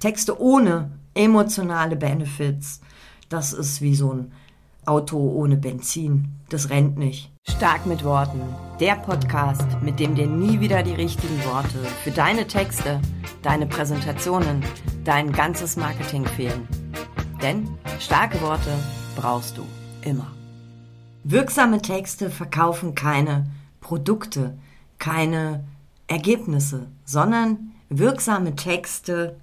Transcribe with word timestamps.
Texte 0.00 0.40
ohne 0.40 0.90
emotionale 1.12 1.94
Benefits, 1.94 2.80
das 3.28 3.52
ist 3.52 3.82
wie 3.82 3.94
so 3.94 4.14
ein 4.14 4.32
Auto 4.86 5.18
ohne 5.18 5.58
Benzin. 5.58 6.40
Das 6.48 6.70
rennt 6.70 6.96
nicht. 6.96 7.30
Stark 7.46 7.84
mit 7.84 8.02
Worten. 8.02 8.40
Der 8.80 8.94
Podcast, 8.94 9.66
mit 9.82 10.00
dem 10.00 10.14
dir 10.14 10.26
nie 10.26 10.58
wieder 10.58 10.82
die 10.82 10.94
richtigen 10.94 11.44
Worte 11.44 11.78
für 12.02 12.10
deine 12.12 12.46
Texte, 12.46 12.98
deine 13.42 13.66
Präsentationen, 13.66 14.64
dein 15.04 15.32
ganzes 15.32 15.76
Marketing 15.76 16.24
fehlen. 16.24 16.66
Denn 17.42 17.68
starke 17.98 18.40
Worte 18.40 18.72
brauchst 19.16 19.58
du 19.58 19.66
immer. 20.00 20.28
Wirksame 21.24 21.82
Texte 21.82 22.30
verkaufen 22.30 22.94
keine 22.94 23.50
Produkte, 23.82 24.56
keine 24.98 25.64
Ergebnisse, 26.06 26.86
sondern 27.04 27.72
wirksame 27.90 28.56
Texte 28.56 29.36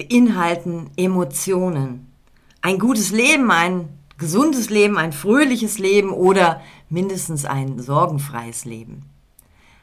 beinhalten 0.00 0.90
Emotionen. 0.96 2.10
Ein 2.62 2.78
gutes 2.78 3.10
Leben, 3.10 3.50
ein 3.50 3.90
gesundes 4.16 4.70
Leben, 4.70 4.96
ein 4.96 5.12
fröhliches 5.12 5.78
Leben 5.78 6.10
oder 6.10 6.62
mindestens 6.88 7.44
ein 7.44 7.78
sorgenfreies 7.78 8.64
Leben. 8.64 9.02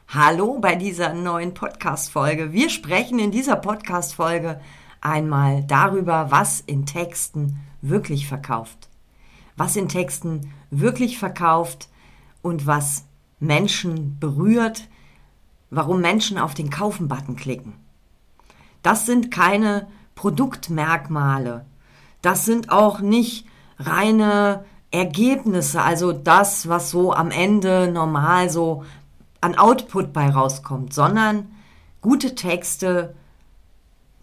Hallo 0.08 0.58
bei 0.58 0.74
dieser 0.74 1.14
neuen 1.14 1.54
Podcast-Folge. 1.54 2.52
Wir 2.52 2.68
sprechen 2.68 3.20
in 3.20 3.30
dieser 3.30 3.54
Podcast-Folge 3.54 4.60
einmal 5.00 5.62
darüber, 5.62 6.32
was 6.32 6.60
in 6.60 6.84
Texten 6.84 7.60
wirklich 7.80 8.26
verkauft. 8.26 8.88
Was 9.56 9.76
in 9.76 9.88
Texten 9.88 10.52
wirklich 10.70 11.18
verkauft 11.18 11.88
und 12.42 12.66
was 12.66 13.04
Menschen 13.38 14.18
berührt, 14.18 14.88
warum 15.70 16.00
Menschen 16.00 16.38
auf 16.38 16.54
den 16.54 16.70
Kaufen-Button 16.70 17.36
klicken. 17.36 17.74
Das 18.82 19.06
sind 19.06 19.30
keine 19.30 19.86
Produktmerkmale. 20.18 21.64
Das 22.22 22.44
sind 22.44 22.72
auch 22.72 22.98
nicht 22.98 23.46
reine 23.78 24.64
Ergebnisse, 24.90 25.80
also 25.80 26.12
das, 26.12 26.68
was 26.68 26.90
so 26.90 27.12
am 27.12 27.30
Ende 27.30 27.88
normal 27.88 28.50
so 28.50 28.82
an 29.40 29.56
Output 29.56 30.12
bei 30.12 30.28
rauskommt, 30.28 30.92
sondern 30.92 31.46
gute 32.00 32.34
Texte 32.34 33.14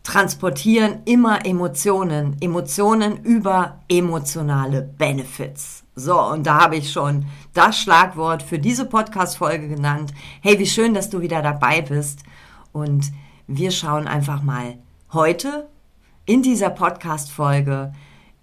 transportieren 0.04 1.04
immer 1.06 1.46
Emotionen, 1.46 2.36
Emotionen 2.42 3.24
über 3.24 3.80
emotionale 3.88 4.82
Benefits. 4.82 5.86
So, 5.96 6.22
und 6.22 6.46
da 6.46 6.60
habe 6.64 6.76
ich 6.76 6.92
schon 6.92 7.26
das 7.54 7.80
Schlagwort 7.80 8.44
für 8.44 8.60
diese 8.60 8.84
Podcast-Folge 8.84 9.70
genannt. 9.70 10.14
Hey, 10.42 10.60
wie 10.60 10.68
schön, 10.68 10.94
dass 10.94 11.10
du 11.10 11.22
wieder 11.22 11.42
dabei 11.42 11.82
bist. 11.82 12.24
Und 12.74 13.14
wir 13.48 13.72
schauen 13.72 14.10
einfach 14.10 14.44
mal 14.44 14.78
heute 15.14 15.70
in 16.26 16.42
dieser 16.42 16.70
Podcast-Folge 16.70 17.94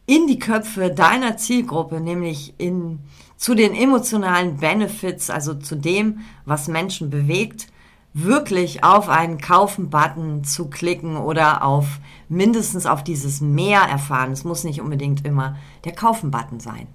in 0.07 0.27
die 0.27 0.39
Köpfe 0.39 0.91
deiner 0.91 1.37
Zielgruppe, 1.37 2.01
nämlich 2.01 2.55
in, 2.59 3.01
zu 3.37 3.55
den 3.55 3.75
emotionalen 3.75 4.57
Benefits, 4.57 5.31
also 5.31 5.55
zu 5.55 5.77
dem, 5.77 6.21
was 6.45 6.69
Menschen 6.69 7.11
bewegt, 7.11 7.69
wirklich 8.15 8.85
auf 8.85 9.09
einen 9.09 9.39
Kaufen-Button 9.39 10.45
zu 10.45 10.69
klicken 10.69 11.17
oder 11.17 11.65
auf 11.65 12.01
mindestens 12.29 12.85
auf 12.85 13.03
dieses 13.05 13.41
Mehr 13.41 13.81
erfahren. 13.81 14.33
Es 14.33 14.45
muss 14.45 14.65
nicht 14.65 14.81
unbedingt 14.81 15.25
immer 15.25 15.57
der 15.85 15.93
Kaufen-Button 15.93 16.61
sein. 16.61 16.89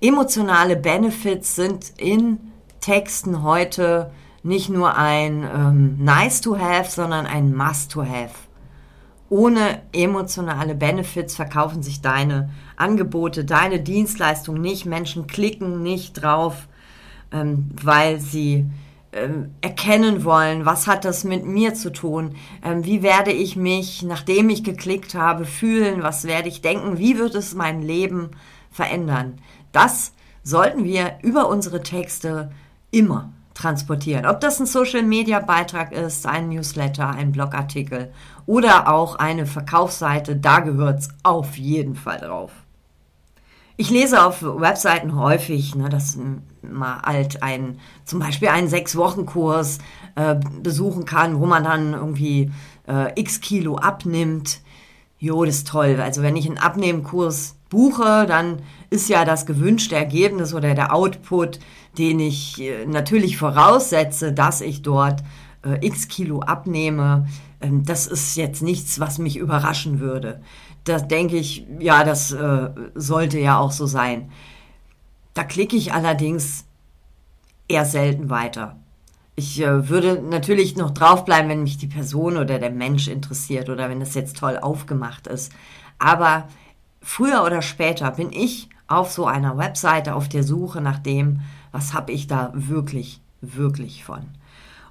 Emotionale 0.00 0.76
Benefits 0.76 1.54
sind 1.56 1.92
in 1.96 2.38
Texten 2.80 3.42
heute 3.42 4.10
nicht 4.42 4.68
nur 4.68 4.94
ein 4.94 5.42
ähm, 5.42 6.04
Nice 6.04 6.42
to 6.42 6.58
have, 6.58 6.90
sondern 6.90 7.24
ein 7.24 7.54
Must 7.54 7.90
to 7.90 8.04
have 8.04 8.45
ohne 9.28 9.82
emotionale 9.92 10.74
Benefits 10.74 11.34
verkaufen 11.34 11.82
sich 11.82 12.00
deine 12.00 12.50
Angebote, 12.76 13.44
deine 13.44 13.80
Dienstleistung 13.80 14.60
nicht. 14.60 14.86
Menschen 14.86 15.26
klicken 15.26 15.82
nicht 15.82 16.22
drauf, 16.22 16.68
ähm, 17.32 17.70
weil 17.82 18.20
sie 18.20 18.66
ähm, 19.12 19.50
erkennen 19.62 20.24
wollen, 20.24 20.64
was 20.64 20.86
hat 20.86 21.04
das 21.04 21.24
mit 21.24 21.44
mir 21.44 21.74
zu 21.74 21.90
tun, 21.90 22.36
ähm, 22.64 22.84
wie 22.84 23.02
werde 23.02 23.32
ich 23.32 23.56
mich, 23.56 24.02
nachdem 24.02 24.48
ich 24.48 24.62
geklickt 24.62 25.14
habe, 25.14 25.44
fühlen, 25.44 26.02
was 26.02 26.24
werde 26.24 26.48
ich 26.48 26.60
denken, 26.60 26.98
wie 26.98 27.18
wird 27.18 27.34
es 27.34 27.54
mein 27.54 27.82
Leben 27.82 28.30
verändern. 28.70 29.40
Das 29.72 30.12
sollten 30.42 30.84
wir 30.84 31.18
über 31.22 31.48
unsere 31.48 31.82
Texte 31.82 32.52
immer 32.90 33.32
transportieren. 33.56 34.26
Ob 34.26 34.40
das 34.40 34.60
ein 34.60 34.66
Social-Media-Beitrag 34.66 35.92
ist, 35.92 36.26
ein 36.26 36.50
Newsletter, 36.50 37.08
ein 37.10 37.32
Blogartikel 37.32 38.12
oder 38.44 38.92
auch 38.92 39.16
eine 39.16 39.46
Verkaufsseite, 39.46 40.36
da 40.36 40.60
gehört 40.60 41.00
es 41.00 41.08
auf 41.22 41.56
jeden 41.56 41.96
Fall 41.96 42.18
drauf. 42.18 42.52
Ich 43.78 43.90
lese 43.90 44.24
auf 44.24 44.42
Webseiten 44.42 45.16
häufig, 45.16 45.74
ne, 45.74 45.88
dass 45.88 46.18
man 46.62 47.02
halt 47.02 47.42
ein, 47.42 47.78
zum 48.04 48.20
Beispiel 48.20 48.48
einen 48.48 48.68
Sechs-Wochen-Kurs 48.68 49.78
äh, 50.14 50.36
besuchen 50.62 51.04
kann, 51.04 51.40
wo 51.40 51.46
man 51.46 51.64
dann 51.64 51.92
irgendwie 51.92 52.50
äh, 52.86 53.18
x 53.20 53.40
Kilo 53.40 53.76
abnimmt. 53.76 54.60
Jo, 55.18 55.44
das 55.44 55.56
ist 55.56 55.68
toll. 55.68 55.98
Also 56.00 56.22
wenn 56.22 56.36
ich 56.36 56.46
einen 56.46 56.58
Abnehmkurs 56.58 57.55
buche, 57.68 58.26
dann 58.26 58.62
ist 58.90 59.08
ja 59.08 59.24
das 59.24 59.46
gewünschte 59.46 59.96
Ergebnis 59.96 60.54
oder 60.54 60.74
der 60.74 60.94
Output, 60.94 61.58
den 61.98 62.20
ich 62.20 62.60
äh, 62.60 62.86
natürlich 62.86 63.36
voraussetze, 63.36 64.32
dass 64.32 64.60
ich 64.60 64.82
dort 64.82 65.22
äh, 65.64 65.84
x 65.86 66.08
Kilo 66.08 66.40
abnehme. 66.40 67.26
Ähm, 67.60 67.84
das 67.84 68.06
ist 68.06 68.36
jetzt 68.36 68.62
nichts, 68.62 69.00
was 69.00 69.18
mich 69.18 69.36
überraschen 69.36 70.00
würde. 70.00 70.40
Da 70.84 70.98
denke 70.98 71.36
ich, 71.36 71.66
ja, 71.80 72.04
das 72.04 72.32
äh, 72.32 72.70
sollte 72.94 73.38
ja 73.40 73.58
auch 73.58 73.72
so 73.72 73.86
sein. 73.86 74.30
Da 75.34 75.42
klicke 75.44 75.76
ich 75.76 75.92
allerdings 75.92 76.64
eher 77.68 77.84
selten 77.84 78.30
weiter. 78.30 78.76
Ich 79.38 79.58
würde 79.58 80.22
natürlich 80.22 80.76
noch 80.76 80.92
draufbleiben, 80.92 81.50
wenn 81.50 81.62
mich 81.62 81.76
die 81.76 81.88
Person 81.88 82.38
oder 82.38 82.58
der 82.58 82.70
Mensch 82.70 83.06
interessiert 83.06 83.68
oder 83.68 83.90
wenn 83.90 84.00
das 84.00 84.14
jetzt 84.14 84.38
toll 84.38 84.56
aufgemacht 84.56 85.26
ist. 85.26 85.52
Aber 85.98 86.48
früher 87.06 87.44
oder 87.44 87.62
später 87.62 88.10
bin 88.10 88.32
ich 88.32 88.68
auf 88.88 89.12
so 89.12 89.26
einer 89.26 89.56
Webseite 89.56 90.14
auf 90.14 90.28
der 90.28 90.42
Suche 90.42 90.80
nach 90.80 90.98
dem, 90.98 91.40
was 91.70 91.94
habe 91.94 92.12
ich 92.12 92.26
da 92.26 92.50
wirklich, 92.52 93.20
wirklich 93.40 94.04
von. 94.04 94.26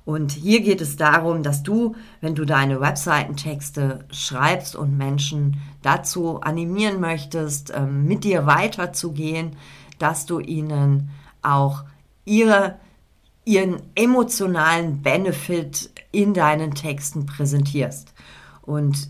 Und 0.05 0.31
hier 0.31 0.61
geht 0.61 0.81
es 0.81 0.95
darum, 0.95 1.43
dass 1.43 1.63
du, 1.63 1.95
wenn 2.21 2.35
du 2.35 2.45
deine 2.45 2.79
Webseitentexte 2.79 4.05
schreibst 4.11 4.75
und 4.75 4.97
Menschen 4.97 5.57
dazu 5.81 6.39
animieren 6.41 7.01
möchtest, 7.01 7.73
ähm, 7.75 8.05
mit 8.05 8.23
dir 8.23 8.45
weiterzugehen, 8.45 9.57
dass 9.99 10.25
du 10.25 10.39
ihnen 10.39 11.09
auch 11.41 11.83
ihre, 12.23 12.75
ihren 13.45 13.81
emotionalen 13.95 15.01
Benefit 15.01 15.89
in 16.11 16.33
deinen 16.33 16.75
Texten 16.75 17.25
präsentierst. 17.25 18.13
Und 18.61 19.09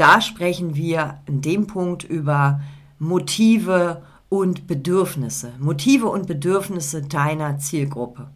da 0.00 0.22
sprechen 0.22 0.74
wir 0.76 1.20
in 1.26 1.42
dem 1.42 1.66
Punkt 1.66 2.04
über 2.04 2.62
Motive 2.98 4.02
und 4.30 4.66
Bedürfnisse, 4.66 5.52
Motive 5.58 6.06
und 6.06 6.26
Bedürfnisse 6.26 7.02
deiner 7.02 7.58
Zielgruppe. 7.58 8.28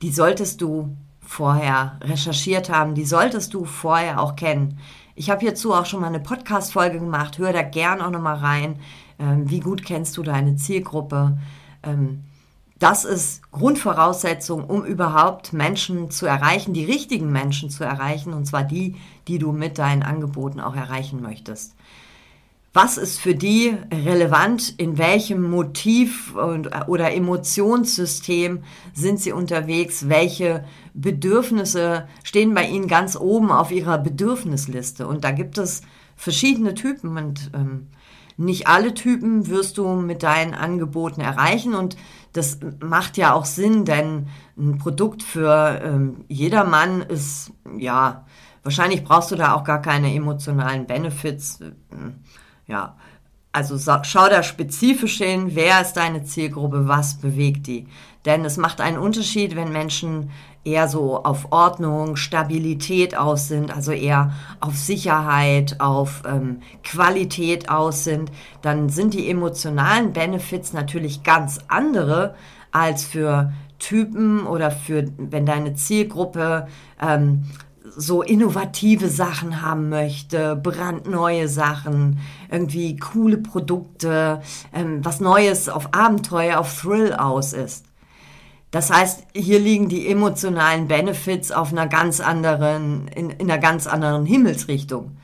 Die 0.00 0.12
solltest 0.12 0.60
du 0.60 0.96
vorher 1.20 1.98
recherchiert 2.02 2.70
haben, 2.70 2.94
die 2.94 3.04
solltest 3.04 3.52
du 3.52 3.64
vorher 3.64 4.20
auch 4.20 4.36
kennen. 4.36 4.78
Ich 5.16 5.28
habe 5.28 5.40
hierzu 5.40 5.74
auch 5.74 5.86
schon 5.86 6.00
mal 6.00 6.06
eine 6.06 6.20
Podcast-Folge 6.20 7.00
gemacht, 7.00 7.38
hör 7.38 7.52
da 7.52 7.62
gern 7.62 8.00
auch 8.00 8.10
nochmal 8.10 8.36
rein. 8.36 8.78
Ähm, 9.18 9.50
wie 9.50 9.60
gut 9.60 9.84
kennst 9.84 10.16
du 10.16 10.22
deine 10.22 10.54
Zielgruppe? 10.54 11.36
Das 12.78 13.04
ist 13.04 13.42
Grundvoraussetzung, 13.50 14.64
um 14.64 14.84
überhaupt 14.84 15.52
Menschen 15.52 16.10
zu 16.10 16.26
erreichen, 16.26 16.74
die 16.74 16.84
richtigen 16.84 17.32
Menschen 17.32 17.70
zu 17.70 17.82
erreichen, 17.82 18.32
und 18.32 18.46
zwar 18.46 18.62
die, 18.62 18.94
die 19.26 19.38
du 19.38 19.50
mit 19.50 19.78
deinen 19.78 20.04
Angeboten 20.04 20.60
auch 20.60 20.76
erreichen 20.76 21.20
möchtest. 21.20 21.74
Was 22.72 22.96
ist 22.96 23.18
für 23.18 23.34
die 23.34 23.76
relevant? 23.92 24.74
In 24.76 24.98
welchem 24.98 25.42
Motiv 25.42 26.36
und, 26.36 26.70
oder 26.86 27.12
Emotionssystem 27.12 28.62
sind 28.94 29.20
sie 29.20 29.32
unterwegs? 29.32 30.08
Welche 30.08 30.64
Bedürfnisse 30.94 32.06
stehen 32.22 32.54
bei 32.54 32.68
ihnen 32.68 32.86
ganz 32.86 33.16
oben 33.16 33.50
auf 33.50 33.72
ihrer 33.72 33.98
Bedürfnisliste? 33.98 35.08
Und 35.08 35.24
da 35.24 35.32
gibt 35.32 35.58
es 35.58 35.80
verschiedene 36.14 36.74
Typen 36.74 37.16
und 37.16 37.50
ähm, 37.54 37.88
nicht 38.38 38.68
alle 38.68 38.94
Typen 38.94 39.48
wirst 39.48 39.78
du 39.78 39.88
mit 39.96 40.22
deinen 40.22 40.54
Angeboten 40.54 41.20
erreichen 41.20 41.74
und 41.74 41.96
das 42.32 42.60
macht 42.80 43.16
ja 43.16 43.32
auch 43.32 43.44
Sinn, 43.44 43.84
denn 43.84 44.28
ein 44.56 44.78
Produkt 44.78 45.22
für 45.24 45.80
ähm, 45.82 46.24
jedermann 46.28 47.02
ist, 47.02 47.52
ja, 47.76 48.24
wahrscheinlich 48.62 49.02
brauchst 49.02 49.32
du 49.32 49.36
da 49.36 49.54
auch 49.54 49.64
gar 49.64 49.82
keine 49.82 50.14
emotionalen 50.14 50.86
Benefits. 50.86 51.58
Ja, 52.66 52.96
also 53.52 53.78
schau 54.02 54.28
da 54.28 54.42
spezifisch 54.42 55.18
hin, 55.18 55.50
wer 55.54 55.80
ist 55.80 55.94
deine 55.94 56.22
Zielgruppe, 56.24 56.86
was 56.86 57.18
bewegt 57.18 57.66
die. 57.66 57.86
Denn 58.24 58.44
es 58.44 58.56
macht 58.56 58.80
einen 58.80 58.98
Unterschied, 58.98 59.56
wenn 59.56 59.72
Menschen 59.72 60.30
eher 60.64 60.88
so 60.88 61.22
auf 61.24 61.50
Ordnung, 61.50 62.16
Stabilität 62.16 63.16
aus 63.16 63.48
sind, 63.48 63.74
also 63.74 63.92
eher 63.92 64.32
auf 64.60 64.76
Sicherheit, 64.76 65.80
auf 65.80 66.22
ähm, 66.26 66.60
Qualität 66.82 67.70
aus 67.70 68.04
sind, 68.04 68.30
dann 68.60 68.90
sind 68.90 69.14
die 69.14 69.30
emotionalen 69.30 70.12
Benefits 70.12 70.72
natürlich 70.72 71.22
ganz 71.22 71.58
andere 71.68 72.34
als 72.70 73.04
für 73.04 73.52
Typen 73.78 74.46
oder 74.46 74.70
für, 74.70 75.04
wenn 75.16 75.46
deine 75.46 75.74
Zielgruppe 75.74 76.66
ähm, 77.00 77.44
so 78.00 78.22
innovative 78.22 79.08
Sachen 79.08 79.60
haben 79.60 79.88
möchte, 79.88 80.54
brandneue 80.54 81.48
Sachen, 81.48 82.20
irgendwie 82.48 82.96
coole 82.96 83.38
Produkte, 83.38 84.40
ähm, 84.72 85.04
was 85.04 85.18
Neues 85.18 85.68
auf 85.68 85.92
Abenteuer, 85.92 86.60
auf 86.60 86.80
Thrill 86.80 87.12
aus 87.12 87.52
ist. 87.52 87.86
Das 88.70 88.90
heißt, 88.90 89.24
hier 89.34 89.58
liegen 89.58 89.88
die 89.88 90.08
emotionalen 90.08 90.86
Benefits 90.86 91.50
auf 91.50 91.72
einer 91.72 91.88
ganz 91.88 92.20
anderen, 92.20 93.08
in, 93.08 93.30
in 93.30 93.50
einer 93.50 93.60
ganz 93.60 93.88
anderen 93.88 94.26
Himmelsrichtung. 94.26 95.16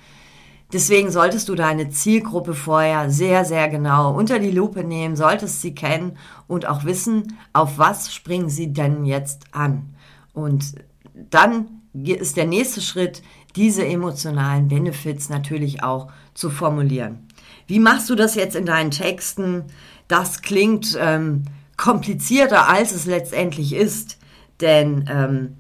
Deswegen 0.73 1.13
solltest 1.13 1.49
du 1.49 1.55
deine 1.55 1.91
Zielgruppe 1.91 2.55
vorher 2.55 3.09
sehr, 3.09 3.45
sehr 3.45 3.69
genau 3.69 4.13
unter 4.13 4.41
die 4.41 4.51
Lupe 4.51 4.83
nehmen, 4.83 5.15
solltest 5.15 5.63
sie 5.63 5.77
kennen 5.77 6.19
und 6.49 6.67
auch 6.67 6.85
wissen, 6.85 7.39
auf 7.53 7.79
was 7.79 8.13
springen 8.13 8.49
sie 8.49 8.73
denn 8.73 9.05
jetzt 9.05 9.45
an. 9.53 9.95
Und 10.33 10.75
dann 11.15 11.83
ist 11.95 12.37
der 12.37 12.47
nächste 12.47 12.81
Schritt, 12.81 13.23
diese 13.57 13.87
emotionalen 13.87 14.69
Benefits 14.69 15.29
natürlich 15.29 15.83
auch 15.83 16.11
zu 16.35 16.51
formulieren. 16.51 17.29
Wie 17.67 17.79
machst 17.79 18.11
du 18.11 18.15
das 18.15 18.35
jetzt 18.35 18.57
in 18.57 18.67
deinen 18.67 18.91
Texten? 18.91 19.65
Das 20.09 20.43
klingt 20.43 20.99
ähm, 21.01 21.45
komplizierter, 21.77 22.69
als 22.69 22.93
es 22.93 23.07
letztendlich 23.07 23.73
ist. 23.75 24.19
Denn 24.61 25.09
ähm, 25.09 25.57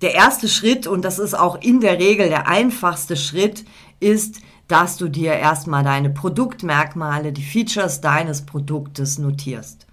der 0.00 0.14
erste 0.14 0.48
Schritt, 0.48 0.86
und 0.86 1.02
das 1.04 1.18
ist 1.18 1.34
auch 1.34 1.60
in 1.60 1.80
der 1.80 1.98
Regel 1.98 2.28
der 2.28 2.48
einfachste 2.48 3.16
Schritt, 3.16 3.64
ist, 4.00 4.40
dass 4.68 4.96
du 4.96 5.08
dir 5.08 5.34
erstmal 5.34 5.84
deine 5.84 6.10
Produktmerkmale, 6.10 7.32
die 7.32 7.44
Features 7.44 8.00
deines 8.00 8.44
Produktes 8.44 9.18
notierst. 9.18 9.86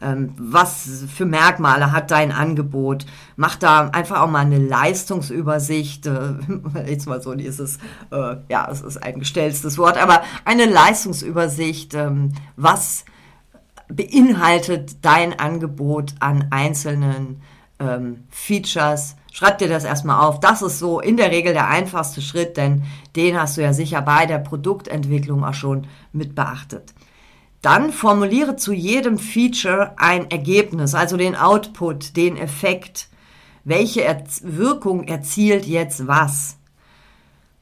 Ähm, 0.00 0.34
was 0.36 1.04
für 1.14 1.24
Merkmale 1.24 1.92
hat 1.92 2.10
dein 2.10 2.32
Angebot? 2.32 3.06
Mach 3.36 3.56
da 3.56 3.88
einfach 3.88 4.20
auch 4.20 4.30
mal 4.30 4.40
eine 4.40 4.58
Leistungsübersicht. 4.58 6.06
Äh, 6.06 6.34
jetzt 6.86 7.06
mal 7.06 7.22
so 7.22 7.34
dieses, 7.34 7.78
äh, 8.10 8.36
ja, 8.48 8.68
es 8.70 8.82
ist 8.82 9.02
ein 9.02 9.18
gestellstes 9.18 9.78
Wort, 9.78 9.96
aber 9.96 10.22
eine 10.44 10.66
Leistungsübersicht, 10.66 11.94
ähm, 11.94 12.32
was 12.56 13.04
beinhaltet 13.88 15.04
dein 15.04 15.38
Angebot 15.38 16.14
an 16.20 16.48
einzelnen 16.50 17.40
ähm, 17.78 18.24
Features. 18.30 19.16
Schreib 19.32 19.58
dir 19.58 19.68
das 19.68 19.84
erstmal 19.84 20.24
auf. 20.24 20.40
Das 20.40 20.62
ist 20.62 20.78
so 20.78 21.00
in 21.00 21.16
der 21.16 21.30
Regel 21.30 21.52
der 21.52 21.68
einfachste 21.68 22.22
Schritt, 22.22 22.56
denn 22.56 22.84
den 23.16 23.38
hast 23.38 23.56
du 23.56 23.62
ja 23.62 23.72
sicher 23.72 24.02
bei 24.02 24.26
der 24.26 24.38
Produktentwicklung 24.38 25.44
auch 25.44 25.54
schon 25.54 25.86
mit 26.12 26.34
beachtet. 26.34 26.94
Dann 27.66 27.90
formuliere 27.90 28.54
zu 28.54 28.72
jedem 28.72 29.18
Feature 29.18 29.94
ein 29.96 30.30
Ergebnis, 30.30 30.94
also 30.94 31.16
den 31.16 31.34
Output, 31.34 32.16
den 32.16 32.36
Effekt. 32.36 33.08
Welche 33.64 34.04
er 34.04 34.22
Wirkung 34.42 35.02
erzielt 35.02 35.66
jetzt 35.66 36.06
was? 36.06 36.58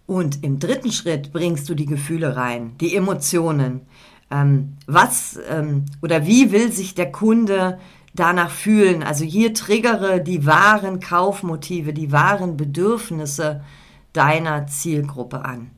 Und 0.05 0.45
im 0.45 0.59
dritten 0.59 0.93
Schritt 0.93 1.33
bringst 1.33 1.71
du 1.71 1.75
die 1.75 1.87
Gefühle 1.87 2.37
rein, 2.37 2.77
die 2.83 2.95
Emotionen. 2.95 3.81
Ähm, 4.31 4.75
was 4.87 5.41
ähm, 5.49 5.87
oder 6.03 6.27
wie 6.27 6.53
will 6.53 6.71
sich 6.71 6.95
der 6.95 7.11
Kunde 7.11 7.79
danach 8.12 8.50
fühlen? 8.50 9.03
Also 9.03 9.25
hier 9.25 9.55
triggere 9.55 10.21
die 10.21 10.45
wahren 10.45 11.00
Kaufmotive, 11.00 11.95
die 11.95 12.12
wahren 12.12 12.59
Bedürfnisse 12.59 13.62
deiner 14.12 14.67
Zielgruppe 14.67 15.47
an. 15.47 15.71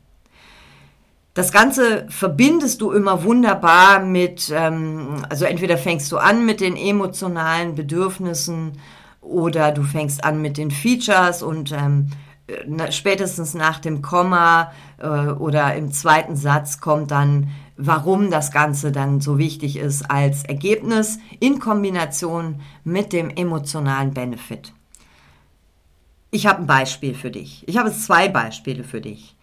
Das 1.37 1.53
Ganze 1.53 2.07
verbindest 2.09 2.81
du 2.81 2.93
immer 2.93 3.23
wunderbar 3.23 4.01
mit, 4.01 4.51
ähm, 4.57 5.23
also 5.29 5.45
entweder 5.45 5.77
fängst 5.77 6.11
du 6.11 6.17
an 6.17 6.47
mit 6.47 6.63
den 6.63 6.79
emotionalen 6.79 7.75
Bedürfnissen 7.75 8.81
oder 9.21 9.71
du 9.71 9.83
fängst 9.83 10.25
an 10.25 10.41
mit 10.41 10.57
den 10.57 10.71
Features 10.71 11.43
und 11.43 11.73
ähm, 11.73 12.07
spätestens 12.89 13.53
nach 13.53 13.81
dem 13.81 14.01
Komma 14.01 14.73
äh, 14.97 15.09
oder 15.09 15.75
im 15.75 15.93
zweiten 15.93 16.37
Satz 16.37 16.81
kommt 16.81 17.11
dann 17.11 17.51
warum 17.77 18.31
das 18.31 18.51
Ganze 18.51 18.91
dann 18.91 19.21
so 19.21 19.37
wichtig 19.37 19.77
ist 19.77 20.11
als 20.11 20.43
Ergebnis 20.45 21.19
in 21.41 21.59
Kombination 21.59 22.63
mit 22.83 23.13
dem 23.13 23.29
emotionalen 23.29 24.15
Benefit. 24.15 24.73
Ich 26.31 26.47
habe 26.47 26.61
ein 26.63 26.67
Beispiel 26.67 27.15
für 27.15 27.31
dich. 27.31 27.63
Ich 27.69 27.77
habe 27.77 27.93
zwei 27.93 28.31
Beispiele 28.31 28.85
für 28.85 29.03
dich. 29.03 29.36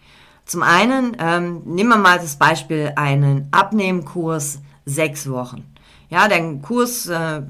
Zum 0.44 0.62
einen, 0.62 1.16
ähm, 1.18 1.62
nehmen 1.64 1.88
wir 1.90 1.96
mal 1.96 2.18
das 2.18 2.36
Beispiel 2.36 2.92
einen 2.96 3.48
Abnehmkurs 3.50 4.60
sechs 4.84 5.28
Wochen. 5.28 5.64
Ja, 6.10 6.28
der 6.28 6.58
Kurs 6.58 7.06
äh, 7.06 7.42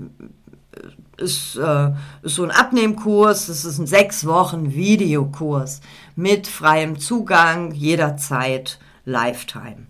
ist, 1.16 1.56
äh, 1.56 1.90
ist 2.22 2.36
so 2.36 2.44
ein 2.44 2.50
Abnehmkurs, 2.50 3.46
das 3.46 3.64
ist 3.64 3.78
ein 3.78 3.86
sechs 3.86 4.26
Wochen 4.26 4.74
Videokurs 4.74 5.80
mit 6.16 6.46
freiem 6.46 6.98
Zugang 6.98 7.72
jederzeit 7.72 8.78
Lifetime. 9.04 9.86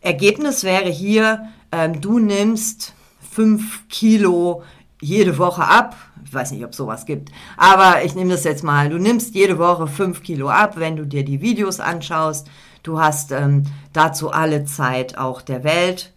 Ergebnis 0.00 0.64
wäre 0.64 0.90
hier, 0.90 1.48
ähm, 1.70 2.00
du 2.00 2.18
nimmst 2.18 2.94
fünf 3.20 3.88
Kilo 3.88 4.62
jede 5.02 5.36
Woche 5.36 5.64
ab. 5.64 5.96
Ich 6.24 6.32
weiß 6.32 6.52
nicht, 6.52 6.64
ob 6.64 6.74
sowas 6.74 7.04
gibt. 7.04 7.30
Aber 7.56 8.04
ich 8.04 8.14
nehme 8.14 8.30
das 8.30 8.44
jetzt 8.44 8.64
mal. 8.64 8.88
Du 8.88 8.98
nimmst 8.98 9.34
jede 9.34 9.58
Woche 9.58 9.86
fünf 9.86 10.22
Kilo 10.22 10.48
ab, 10.48 10.74
wenn 10.76 10.96
du 10.96 11.04
dir 11.04 11.24
die 11.24 11.42
Videos 11.42 11.80
anschaust. 11.80 12.48
Du 12.82 13.00
hast 13.00 13.32
ähm, 13.32 13.64
dazu 13.92 14.30
alle 14.30 14.64
Zeit 14.64 15.18
auch 15.18 15.42
der 15.42 15.64
Welt. 15.64 16.12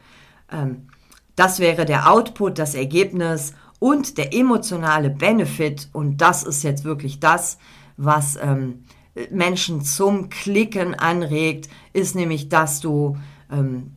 Ähm, 0.52 0.88
das 1.36 1.60
wäre 1.60 1.86
der 1.86 2.10
Output, 2.10 2.60
das 2.60 2.76
Ergebnis 2.76 3.54
und 3.80 4.18
der 4.18 4.34
emotionale 4.34 5.10
Benefit. 5.10 5.90
Und 5.92 6.18
das 6.18 6.44
ist 6.44 6.64
jetzt 6.64 6.86
wirklich 6.86 7.20
das, 7.20 7.58
was 7.98 8.38
ähm, 8.42 8.86
Menschen 9.32 9.82
zum 9.82 10.30
Klicken 10.30 10.94
anregt, 10.94 11.70
ist 11.94 12.16
nämlich, 12.16 12.50
dass 12.50 12.82
du 12.82 13.18
ähm, 13.52 13.96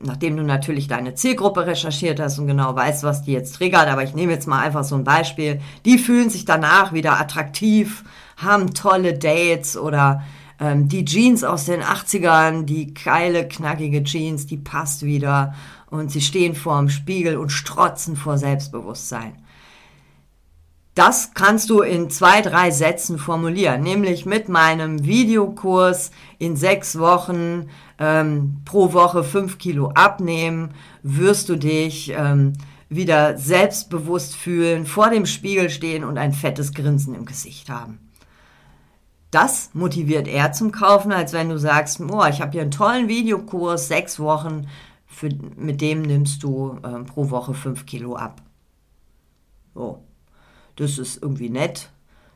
nachdem 0.00 0.36
du 0.36 0.42
natürlich 0.42 0.88
deine 0.88 1.14
Zielgruppe 1.14 1.66
recherchiert 1.66 2.20
hast 2.20 2.38
und 2.38 2.46
genau 2.46 2.74
weißt, 2.74 3.02
was 3.02 3.22
die 3.22 3.32
jetzt 3.32 3.56
triggert, 3.56 3.88
aber 3.88 4.04
ich 4.04 4.14
nehme 4.14 4.32
jetzt 4.32 4.46
mal 4.46 4.60
einfach 4.60 4.84
so 4.84 4.94
ein 4.94 5.04
Beispiel, 5.04 5.60
die 5.84 5.98
fühlen 5.98 6.30
sich 6.30 6.44
danach 6.44 6.92
wieder 6.92 7.18
attraktiv, 7.18 8.04
haben 8.36 8.74
tolle 8.74 9.14
Dates 9.18 9.76
oder 9.76 10.22
ähm, 10.60 10.88
die 10.88 11.04
Jeans 11.04 11.44
aus 11.44 11.64
den 11.64 11.82
80ern, 11.82 12.64
die 12.64 12.92
geile, 12.92 13.48
knackige 13.48 14.04
Jeans, 14.04 14.46
die 14.46 14.58
passt 14.58 15.04
wieder 15.04 15.54
und 15.88 16.10
sie 16.10 16.20
stehen 16.20 16.54
vor 16.54 16.78
dem 16.78 16.88
Spiegel 16.88 17.36
und 17.36 17.50
strotzen 17.50 18.16
vor 18.16 18.38
Selbstbewusstsein. 18.38 19.32
Das 20.96 21.34
kannst 21.34 21.68
du 21.68 21.82
in 21.82 22.08
zwei, 22.08 22.40
drei 22.40 22.70
Sätzen 22.70 23.18
formulieren, 23.18 23.82
nämlich 23.82 24.24
mit 24.24 24.48
meinem 24.48 25.04
Videokurs 25.04 26.10
in 26.38 26.56
sechs 26.56 26.98
Wochen 26.98 27.68
ähm, 27.98 28.62
pro 28.64 28.94
Woche 28.94 29.22
fünf 29.22 29.58
Kilo 29.58 29.88
abnehmen, 29.88 30.72
wirst 31.02 31.50
du 31.50 31.56
dich 31.56 32.14
ähm, 32.16 32.54
wieder 32.88 33.36
selbstbewusst 33.36 34.36
fühlen, 34.36 34.86
vor 34.86 35.10
dem 35.10 35.26
Spiegel 35.26 35.68
stehen 35.68 36.02
und 36.02 36.16
ein 36.16 36.32
fettes 36.32 36.72
Grinsen 36.72 37.14
im 37.14 37.26
Gesicht 37.26 37.68
haben. 37.68 38.00
Das 39.30 39.68
motiviert 39.74 40.26
eher 40.26 40.52
zum 40.52 40.72
Kaufen, 40.72 41.12
als 41.12 41.34
wenn 41.34 41.50
du 41.50 41.58
sagst, 41.58 42.00
oh, 42.00 42.24
ich 42.24 42.40
habe 42.40 42.52
hier 42.52 42.62
einen 42.62 42.70
tollen 42.70 43.08
Videokurs, 43.08 43.88
sechs 43.88 44.18
Wochen, 44.18 44.66
für, 45.06 45.28
mit 45.56 45.82
dem 45.82 46.00
nimmst 46.00 46.42
du 46.42 46.78
ähm, 46.82 47.04
pro 47.04 47.28
Woche 47.28 47.52
fünf 47.52 47.84
Kilo 47.84 48.16
ab. 48.16 48.40
So. 49.74 50.02
Das 50.76 50.98
ist 50.98 51.22
irgendwie 51.22 51.50
nett. 51.50 51.90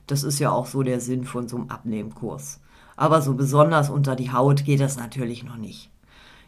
Das 0.06 0.22
ist 0.22 0.38
ja 0.38 0.50
auch 0.50 0.66
so 0.66 0.82
der 0.82 1.00
Sinn 1.00 1.24
von 1.24 1.48
so 1.48 1.56
einem 1.56 1.70
Abnehmkurs. 1.70 2.60
Aber 2.96 3.22
so 3.22 3.34
besonders 3.34 3.90
unter 3.90 4.16
die 4.16 4.32
Haut 4.32 4.64
geht 4.64 4.80
das 4.80 4.96
natürlich 4.96 5.44
noch 5.44 5.56
nicht. 5.56 5.90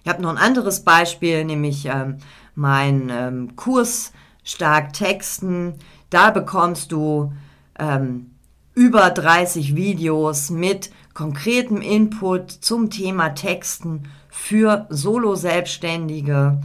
Ich 0.03 0.11
habe 0.11 0.21
noch 0.21 0.31
ein 0.31 0.39
anderes 0.39 0.81
Beispiel, 0.81 1.45
nämlich 1.45 1.87
ähm, 1.87 2.19
mein 2.55 3.09
ähm, 3.11 3.57
Kurs 3.57 4.13
Stark 4.43 4.93
Texten. 4.93 5.75
Da 6.11 6.31
bekommst 6.31 6.91
du 6.91 7.33
ähm, 7.79 8.33
über 8.75 9.11
30 9.11 9.77
Videos 9.77 10.51
mit 10.51 10.91
konkretem 11.15 11.81
Input 11.81 12.51
zum 12.51 12.91
Thema 12.91 13.31
Texten 13.31 14.09
für 14.29 14.87
Solo-Selbstständige. 14.89 16.61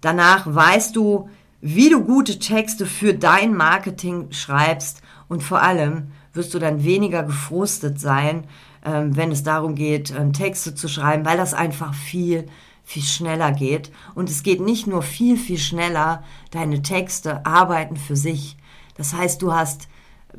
Danach 0.00 0.52
weißt 0.52 0.96
du, 0.96 1.30
wie 1.62 1.88
du 1.88 2.04
gute 2.04 2.40
Texte 2.40 2.86
für 2.86 3.14
dein 3.14 3.54
Marketing 3.54 4.32
schreibst 4.32 5.00
und 5.28 5.42
vor 5.42 5.62
allem 5.62 6.10
wirst 6.34 6.52
du 6.52 6.58
dann 6.58 6.84
weniger 6.84 7.22
gefrustet 7.22 8.00
sein, 8.00 8.44
ähm, 8.84 9.16
wenn 9.16 9.30
es 9.30 9.44
darum 9.44 9.76
geht, 9.76 10.10
ähm, 10.10 10.32
Texte 10.32 10.74
zu 10.74 10.88
schreiben, 10.88 11.24
weil 11.24 11.36
das 11.36 11.54
einfach 11.54 11.94
viel, 11.94 12.48
viel 12.82 13.04
schneller 13.04 13.52
geht. 13.52 13.92
Und 14.14 14.28
es 14.28 14.42
geht 14.42 14.60
nicht 14.60 14.88
nur 14.88 15.02
viel, 15.02 15.36
viel 15.36 15.58
schneller, 15.58 16.24
deine 16.50 16.82
Texte 16.82 17.46
arbeiten 17.46 17.96
für 17.96 18.16
sich. 18.16 18.56
Das 18.96 19.14
heißt, 19.14 19.40
du 19.40 19.52
hast 19.52 19.88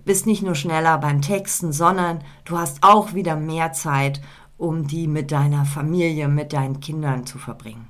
bist 0.05 0.25
nicht 0.25 0.43
nur 0.43 0.55
schneller 0.55 0.97
beim 0.97 1.21
Texten, 1.21 1.71
sondern 1.71 2.23
du 2.45 2.57
hast 2.57 2.79
auch 2.81 3.13
wieder 3.13 3.35
mehr 3.35 3.73
Zeit, 3.73 4.21
um 4.57 4.87
die 4.87 5.07
mit 5.07 5.31
deiner 5.31 5.65
Familie, 5.65 6.27
mit 6.27 6.51
deinen 6.51 6.79
Kindern 6.79 7.25
zu 7.25 7.37
verbringen. 7.37 7.87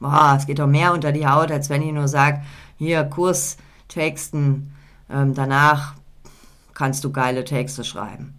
Boah, 0.00 0.36
es 0.38 0.46
geht 0.46 0.58
doch 0.58 0.66
mehr 0.66 0.92
unter 0.92 1.12
die 1.12 1.26
Haut, 1.26 1.50
als 1.50 1.70
wenn 1.70 1.82
ich 1.82 1.92
nur 1.92 2.08
sage, 2.08 2.42
hier 2.76 3.04
Kurs 3.04 3.56
texten, 3.88 4.72
ähm, 5.10 5.34
danach 5.34 5.94
kannst 6.74 7.02
du 7.02 7.10
geile 7.10 7.44
Texte 7.44 7.82
schreiben. 7.82 8.34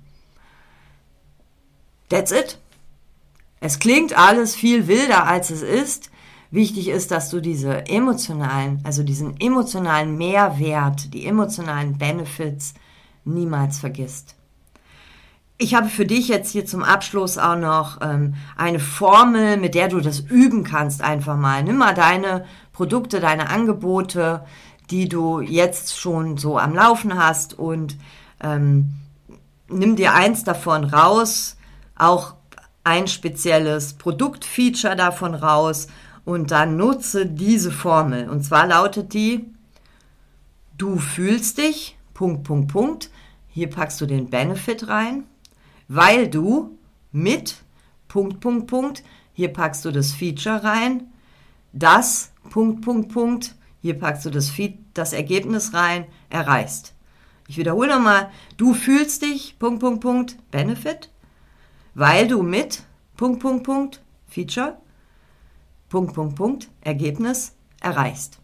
That's 2.08 2.32
it. 2.32 2.58
Es 3.60 3.80
klingt 3.80 4.18
alles 4.18 4.56
viel 4.56 4.88
wilder, 4.88 5.28
als 5.28 5.50
es 5.50 5.62
ist. 5.62 6.10
Wichtig 6.50 6.88
ist, 6.88 7.12
dass 7.12 7.30
du 7.30 7.42
diese 7.42 7.86
emotionalen, 7.88 8.80
also 8.84 9.04
diesen 9.04 9.40
emotionalen 9.40 10.18
Mehrwert, 10.18 11.14
die 11.14 11.26
emotionalen 11.26 11.98
Benefits 11.98 12.74
niemals 13.26 13.78
vergisst. 13.80 14.36
Ich 15.62 15.76
habe 15.76 15.90
für 15.90 16.06
dich 16.06 16.30
jetzt 16.30 16.52
hier 16.52 16.66
zum 16.66 16.84
Abschluss 16.84 17.38
auch 17.38 17.58
noch 17.58 18.00
ähm, 18.02 18.36
eine 18.56 18.80
Formel, 18.80 19.58
mit 19.58 19.76
der 19.76 19.90
du 19.90 20.00
das 20.00 20.22
üben 20.22 20.64
kannst 20.64 21.02
einfach 21.02 21.36
mal. 21.36 21.62
Nimm 21.64 21.76
mal 21.76 21.94
deine 21.94 22.46
Produkte, 22.72 23.20
deine 23.20 23.50
Angebote, 23.50 24.46
die 24.90 25.10
du 25.10 25.42
jetzt 25.42 26.00
schon 26.00 26.38
so 26.38 26.58
am 26.58 26.74
Laufen 26.74 27.22
hast 27.22 27.60
und 27.60 27.98
ähm, 28.42 28.94
nimm 29.68 29.98
dir 29.98 30.14
eins 30.14 30.46
davon 30.46 30.86
raus, 30.86 31.58
auch 31.98 32.36
ein 32.86 33.10
spezielles 33.10 33.96
Produktfeature 33.96 34.96
davon 34.96 35.36
raus 35.36 35.88
und 36.24 36.52
dann 36.52 36.78
nutze 36.78 37.26
diese 37.26 37.72
Formel. 37.72 38.30
Und 38.30 38.44
zwar 38.44 38.66
lautet 38.66 39.14
die, 39.14 39.46
du 40.78 41.00
fühlst 41.00 41.58
dich, 41.58 41.98
Punkt, 42.14 42.46
Punkt, 42.46 42.72
Punkt. 42.72 43.10
Hier 43.50 43.70
packst 43.70 44.00
du 44.00 44.06
den 44.06 44.30
Benefit 44.30 44.88
rein, 44.88 45.26
weil 45.90 46.30
du 46.30 46.78
mit, 47.12 47.58
Punkt, 48.08 48.40
Punkt, 48.40 48.68
Punkt, 48.68 49.04
hier 49.34 49.52
packst 49.52 49.84
du 49.84 49.92
das 49.92 50.14
Feature 50.14 50.64
rein, 50.64 51.12
das, 51.74 52.32
Punkt, 52.50 52.82
Punkt, 52.82 53.12
Punkt, 53.12 53.56
hier 53.82 54.00
packst 54.00 54.26
du 54.26 54.30
das, 54.30 54.50
Feed, 54.50 54.78
das 54.94 55.14
Ergebnis 55.14 55.74
rein, 55.74 56.06
erreichst. 56.30 56.94
Ich 57.48 57.58
wiederhole 57.58 57.90
nochmal, 57.90 58.30
du 58.58 58.74
fühlst 58.74 59.24
dich, 59.24 59.58
Punkt, 59.58 59.80
Punkt, 59.80 60.02
Punkt, 60.02 60.52
Benefit, 60.52 61.10
weil 61.96 62.28
du 62.28 62.44
mit, 62.44 62.84
Punkt, 63.18 63.42
Punkt, 63.42 63.64
Punkt, 63.64 64.02
Feature, 64.28 64.78
Punkt, 65.90 66.14
Punkt, 66.14 66.36
Punkt, 66.36 66.70
Ergebnis 66.82 67.56
erreichst. 67.82 68.40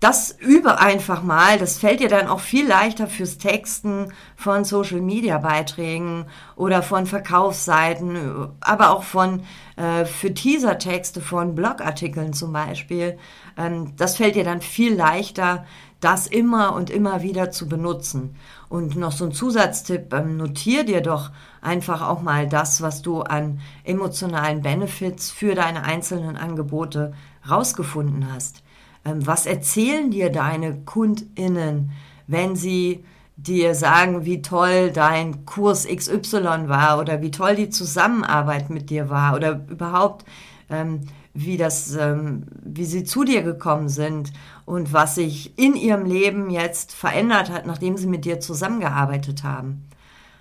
Das 0.00 0.30
übe 0.38 0.78
einfach 0.78 1.24
mal, 1.24 1.58
das 1.58 1.78
fällt 1.78 1.98
dir 1.98 2.08
dann 2.08 2.28
auch 2.28 2.38
viel 2.38 2.68
leichter 2.68 3.08
fürs 3.08 3.36
Texten 3.36 4.12
von 4.36 4.62
Social 4.62 5.00
Media 5.00 5.38
Beiträgen 5.38 6.26
oder 6.54 6.84
von 6.84 7.04
Verkaufsseiten, 7.04 8.48
aber 8.60 8.90
auch 8.90 9.02
von 9.02 9.42
äh, 9.74 10.04
für 10.04 10.32
Teasertexte 10.32 11.20
von 11.20 11.56
Blogartikeln 11.56 12.32
zum 12.32 12.52
Beispiel. 12.52 13.18
Ähm, 13.56 13.96
das 13.96 14.16
fällt 14.16 14.36
dir 14.36 14.44
dann 14.44 14.60
viel 14.60 14.94
leichter, 14.94 15.66
das 15.98 16.28
immer 16.28 16.76
und 16.76 16.90
immer 16.90 17.22
wieder 17.22 17.50
zu 17.50 17.68
benutzen. 17.68 18.36
Und 18.68 18.94
noch 18.94 19.10
so 19.10 19.24
ein 19.24 19.32
Zusatztipp, 19.32 20.12
ähm, 20.12 20.36
notier 20.36 20.84
dir 20.84 21.00
doch 21.00 21.32
einfach 21.60 22.02
auch 22.06 22.22
mal 22.22 22.48
das, 22.48 22.82
was 22.82 23.02
du 23.02 23.22
an 23.22 23.60
emotionalen 23.82 24.62
Benefits 24.62 25.32
für 25.32 25.56
deine 25.56 25.82
einzelnen 25.82 26.36
Angebote 26.36 27.14
rausgefunden 27.50 28.32
hast. 28.32 28.62
Ähm, 29.04 29.26
was 29.26 29.46
erzählen 29.46 30.10
dir 30.10 30.30
deine 30.30 30.76
Kundinnen, 30.80 31.90
wenn 32.26 32.56
sie 32.56 33.04
dir 33.36 33.74
sagen, 33.74 34.24
wie 34.24 34.42
toll 34.42 34.90
dein 34.90 35.46
Kurs 35.46 35.86
XY 35.86 36.68
war 36.68 36.98
oder 36.98 37.22
wie 37.22 37.30
toll 37.30 37.54
die 37.54 37.70
Zusammenarbeit 37.70 38.68
mit 38.68 38.90
dir 38.90 39.10
war 39.10 39.36
oder 39.36 39.64
überhaupt 39.68 40.24
ähm, 40.70 41.02
wie 41.34 41.56
das, 41.56 41.94
ähm, 41.94 42.46
wie 42.64 42.84
sie 42.84 43.04
zu 43.04 43.22
dir 43.22 43.42
gekommen 43.42 43.88
sind 43.88 44.32
und 44.64 44.92
was 44.92 45.14
sich 45.14 45.56
in 45.56 45.76
ihrem 45.76 46.04
Leben 46.04 46.50
jetzt 46.50 46.92
verändert 46.92 47.50
hat, 47.50 47.64
nachdem 47.64 47.96
sie 47.96 48.08
mit 48.08 48.24
dir 48.24 48.40
zusammengearbeitet 48.40 49.44
haben. 49.44 49.88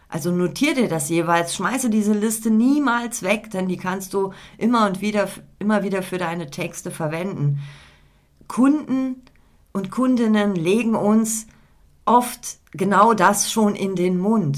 Also 0.09 0.31
notier 0.31 0.73
dir 0.73 0.87
das 0.87 1.09
jeweils, 1.09 1.55
schmeiße 1.55 1.89
diese 1.89 2.13
Liste 2.13 2.49
niemals 2.49 3.21
weg, 3.21 3.51
denn 3.51 3.67
die 3.67 3.77
kannst 3.77 4.13
du 4.13 4.33
immer 4.57 4.87
und 4.87 5.01
wieder, 5.01 5.27
immer 5.59 5.83
wieder 5.83 6.01
für 6.01 6.17
deine 6.17 6.49
Texte 6.49 6.91
verwenden. 6.91 7.59
Kunden 8.48 9.24
und 9.74 9.92
Kundinnen 9.92 10.56
legen 10.56 10.96
uns 10.96 11.48
oft 12.06 12.60
genau 12.72 13.13
das 13.13 13.51
schon 13.51 13.75
in 13.75 13.96
den 13.96 14.18
Mund. 14.18 14.58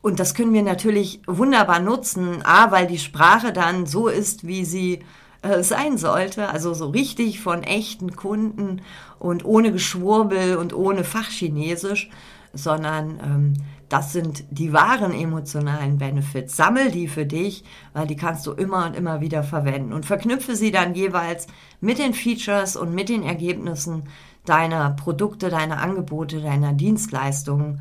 Und 0.00 0.20
das 0.20 0.34
können 0.34 0.52
wir 0.52 0.62
natürlich 0.62 1.20
wunderbar 1.26 1.80
nutzen, 1.80 2.40
a, 2.44 2.70
weil 2.70 2.86
die 2.86 2.98
Sprache 2.98 3.52
dann 3.52 3.86
so 3.86 4.06
ist, 4.06 4.46
wie 4.46 4.64
sie 4.64 5.00
äh, 5.46 5.62
sein 5.62 5.98
sollte, 5.98 6.48
also 6.48 6.74
so 6.74 6.88
richtig 6.88 7.40
von 7.40 7.62
echten 7.62 8.16
Kunden 8.16 8.82
und 9.18 9.44
ohne 9.44 9.72
Geschwurbel 9.72 10.56
und 10.56 10.74
ohne 10.74 11.04
Fachchinesisch, 11.04 12.10
sondern 12.52 13.20
ähm, 13.22 13.54
das 13.88 14.12
sind 14.12 14.44
die 14.50 14.72
wahren 14.72 15.12
emotionalen 15.12 15.98
Benefits. 15.98 16.56
Sammel 16.56 16.90
die 16.90 17.06
für 17.06 17.24
dich, 17.24 17.64
weil 17.92 18.06
die 18.06 18.16
kannst 18.16 18.46
du 18.46 18.52
immer 18.52 18.86
und 18.86 18.96
immer 18.96 19.20
wieder 19.20 19.44
verwenden 19.44 19.92
und 19.92 20.06
verknüpfe 20.06 20.56
sie 20.56 20.72
dann 20.72 20.94
jeweils 20.94 21.46
mit 21.80 21.98
den 21.98 22.12
Features 22.12 22.76
und 22.76 22.94
mit 22.94 23.08
den 23.08 23.22
Ergebnissen 23.22 24.04
deiner 24.44 24.90
Produkte, 24.90 25.50
deiner 25.50 25.80
Angebote, 25.80 26.40
deiner 26.40 26.72
Dienstleistungen. 26.72 27.80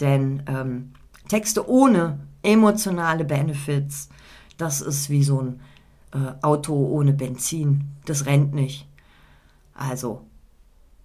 Denn 0.00 0.42
ähm, 0.46 0.92
Texte 1.28 1.68
ohne 1.68 2.20
emotionale 2.42 3.24
Benefits, 3.24 4.10
das 4.58 4.80
ist 4.80 5.08
wie 5.08 5.24
so 5.24 5.40
ein 5.40 5.60
äh, 6.16 6.44
Auto 6.44 6.74
ohne 6.74 7.12
Benzin. 7.12 7.84
Das 8.06 8.26
rennt 8.26 8.54
nicht. 8.54 8.88
Also, 9.74 10.22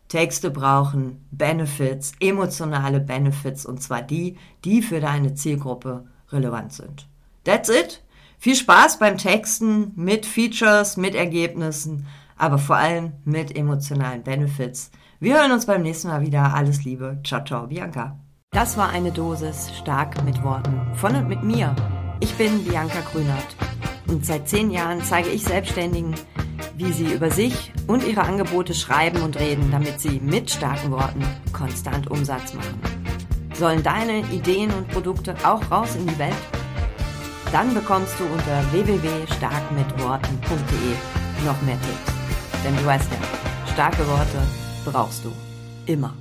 Texte 0.08 0.52
brauchen 0.52 1.26
Benefits, 1.32 2.12
emotionale 2.20 3.00
Benefits, 3.00 3.66
und 3.66 3.82
zwar 3.82 4.02
die, 4.02 4.38
die 4.66 4.82
für 4.82 5.00
deine 5.00 5.36
Zielgruppe 5.36 6.06
relevant 6.32 6.74
sind. 6.74 7.08
That's 7.44 7.70
it. 7.70 8.04
Viel 8.38 8.56
Spaß 8.56 9.00
beim 9.00 9.18
Texten 9.18 9.92
mit 9.96 10.26
Features, 10.26 10.98
mit 10.98 11.16
Ergebnissen, 11.16 12.08
aber 12.38 12.58
vor 12.58 12.76
allem 12.76 13.14
mit 13.24 13.56
emotionalen 13.56 14.24
Benefits. 14.24 14.92
Wir 15.20 15.36
hören 15.40 15.52
uns 15.52 15.68
beim 15.68 15.84
nächsten 15.84 16.08
Mal 16.08 16.22
wieder. 16.22 16.54
Alles 16.54 16.84
Liebe. 16.84 17.20
Ciao, 17.24 17.44
ciao, 17.46 17.68
Bianca. 17.68 18.18
Das 18.52 18.76
war 18.78 18.90
eine 18.90 19.12
Dosis 19.12 19.72
stark 19.78 20.24
mit 20.26 20.44
Worten. 20.44 20.82
Von 20.96 21.16
und 21.16 21.30
mit 21.30 21.44
mir. 21.44 21.76
Ich 22.20 22.34
bin 22.34 22.66
Bianca 22.66 23.00
Grünert. 23.12 23.71
Und 24.12 24.26
seit 24.26 24.50
zehn 24.50 24.72
Jahren 24.72 25.02
zeige 25.06 25.30
ich 25.30 25.46
Selbstständigen, 25.46 26.14
wie 26.76 26.92
sie 26.92 27.14
über 27.14 27.32
sich 27.32 27.72
und 27.88 28.06
ihre 28.06 28.24
Angebote 28.24 28.74
schreiben 28.74 29.22
und 29.22 29.40
reden, 29.40 29.72
damit 29.72 30.02
sie 30.02 30.20
mit 30.20 30.52
starken 30.52 30.92
Worten 30.92 31.24
konstant 31.54 32.12
Umsatz 32.12 32.54
machen. 32.54 32.82
Sollen 33.54 33.84
deine 33.84 34.20
Ideen 34.34 34.74
und 34.74 34.90
Produkte 34.90 35.34
auch 35.46 35.72
raus 35.72 35.96
in 35.96 36.08
die 36.08 36.20
Welt? 36.20 36.36
Dann 37.54 37.74
bekommst 37.74 38.20
du 38.20 38.26
unter 38.26 38.70
www.starkmitworten.de 38.74 41.46
noch 41.46 41.62
mehr 41.62 41.80
Tipps. 41.80 42.12
Denn 42.66 42.76
du 42.76 42.86
weißt 42.86 43.10
ja, 43.12 43.18
starke 43.72 44.06
Worte 44.08 44.42
brauchst 44.84 45.24
du 45.24 45.32
immer. 45.86 46.14